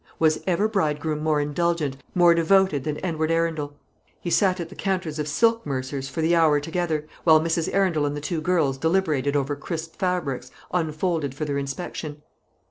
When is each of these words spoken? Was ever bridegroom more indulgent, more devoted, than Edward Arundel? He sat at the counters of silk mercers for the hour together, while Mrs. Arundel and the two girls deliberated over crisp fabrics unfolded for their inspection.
Was 0.17 0.41
ever 0.47 0.67
bridegroom 0.67 1.21
more 1.21 1.39
indulgent, 1.39 1.95
more 2.15 2.33
devoted, 2.33 2.85
than 2.85 2.97
Edward 3.05 3.29
Arundel? 3.29 3.73
He 4.19 4.31
sat 4.31 4.59
at 4.59 4.69
the 4.69 4.73
counters 4.75 5.19
of 5.19 5.27
silk 5.27 5.63
mercers 5.63 6.09
for 6.09 6.21
the 6.23 6.35
hour 6.35 6.59
together, 6.59 7.05
while 7.23 7.39
Mrs. 7.39 7.71
Arundel 7.71 8.07
and 8.07 8.17
the 8.17 8.19
two 8.19 8.41
girls 8.41 8.79
deliberated 8.79 9.35
over 9.35 9.55
crisp 9.55 9.97
fabrics 9.97 10.49
unfolded 10.73 11.35
for 11.35 11.45
their 11.45 11.59
inspection. 11.59 12.23